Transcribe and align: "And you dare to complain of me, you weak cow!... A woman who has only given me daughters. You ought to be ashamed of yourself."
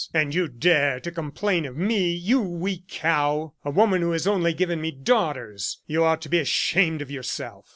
"And 0.15 0.33
you 0.33 0.47
dare 0.47 0.99
to 0.99 1.11
complain 1.11 1.63
of 1.65 1.77
me, 1.77 2.11
you 2.11 2.41
weak 2.41 2.87
cow!... 2.87 3.53
A 3.63 3.69
woman 3.69 4.01
who 4.01 4.13
has 4.13 4.25
only 4.25 4.51
given 4.51 4.81
me 4.81 4.89
daughters. 4.89 5.77
You 5.85 6.03
ought 6.03 6.23
to 6.23 6.29
be 6.29 6.39
ashamed 6.39 7.03
of 7.03 7.11
yourself." 7.11 7.67